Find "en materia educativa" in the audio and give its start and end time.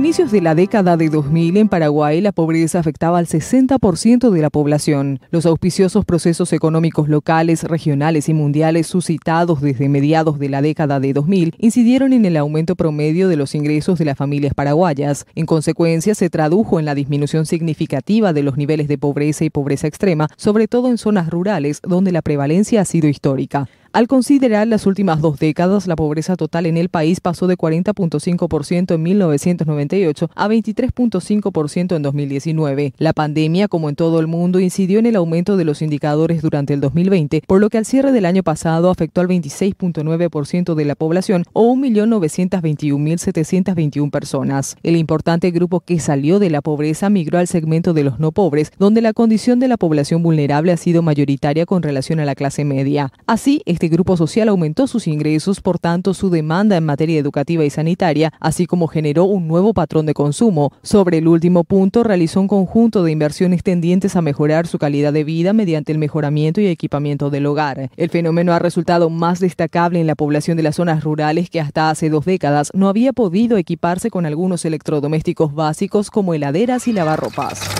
56.76-57.64